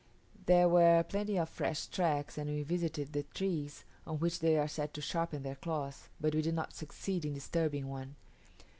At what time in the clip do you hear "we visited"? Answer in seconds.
2.49-3.13